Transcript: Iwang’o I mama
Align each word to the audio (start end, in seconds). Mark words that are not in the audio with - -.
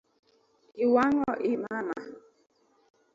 Iwang’o 0.83 1.31
I 1.51 1.53
mama 1.61 1.97